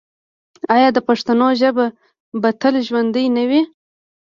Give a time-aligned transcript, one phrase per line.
[0.75, 1.85] آیا د پښتنو ژبه
[2.41, 3.61] به تل ژوندی نه وي؟